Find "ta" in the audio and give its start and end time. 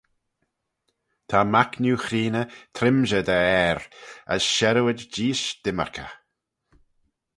1.29-1.39